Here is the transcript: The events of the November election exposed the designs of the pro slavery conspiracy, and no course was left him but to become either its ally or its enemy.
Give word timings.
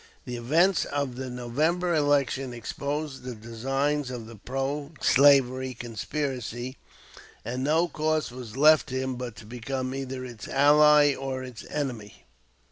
The 0.25 0.35
events 0.35 0.85
of 0.85 1.15
the 1.15 1.29
November 1.29 1.93
election 1.93 2.53
exposed 2.55 3.21
the 3.21 3.35
designs 3.35 4.09
of 4.09 4.25
the 4.25 4.35
pro 4.35 4.93
slavery 4.99 5.75
conspiracy, 5.75 6.77
and 7.45 7.63
no 7.63 7.87
course 7.87 8.31
was 8.31 8.57
left 8.57 8.89
him 8.89 9.15
but 9.15 9.35
to 9.35 9.45
become 9.45 9.93
either 9.93 10.25
its 10.25 10.47
ally 10.47 11.13
or 11.13 11.43
its 11.43 11.63
enemy. 11.69 12.25